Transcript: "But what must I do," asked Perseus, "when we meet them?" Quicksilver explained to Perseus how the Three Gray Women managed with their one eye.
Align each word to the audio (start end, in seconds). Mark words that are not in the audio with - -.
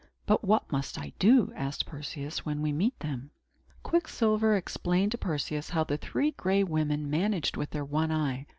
"But 0.25 0.43
what 0.43 0.71
must 0.71 0.97
I 0.97 1.13
do," 1.19 1.53
asked 1.55 1.85
Perseus, 1.85 2.43
"when 2.43 2.63
we 2.63 2.71
meet 2.71 2.97
them?" 3.01 3.29
Quicksilver 3.83 4.55
explained 4.55 5.11
to 5.11 5.19
Perseus 5.19 5.69
how 5.69 5.83
the 5.83 5.95
Three 5.95 6.31
Gray 6.31 6.63
Women 6.63 7.07
managed 7.07 7.55
with 7.55 7.69
their 7.69 7.85
one 7.85 8.11
eye. 8.11 8.47